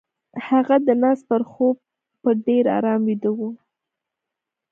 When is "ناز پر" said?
1.01-1.41